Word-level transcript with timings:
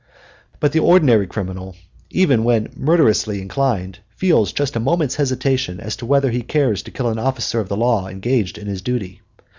But 0.59 0.71
the 0.71 0.79
ordinary 0.79 1.27
criminal, 1.27 1.75
even 2.09 2.43
when 2.43 2.69
murderously 2.75 3.39
inclined, 3.39 3.99
feels 4.15 4.51
just 4.51 4.75
a 4.75 4.79
moment's 4.79 5.17
hesitation 5.17 5.79
as 5.79 5.95
to 5.97 6.07
whether 6.07 6.31
he 6.31 6.41
cares 6.41 6.81
to 6.81 6.89
kill 6.89 7.09
an 7.09 7.19
officer 7.19 7.59
of 7.59 7.69
the 7.69 7.77
law 7.77 8.07
engaged 8.07 8.57
in 8.57 8.65
his 8.65 8.81
duty. 8.81 9.21